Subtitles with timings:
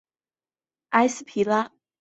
[0.89, 1.71] 埃斯皮拉。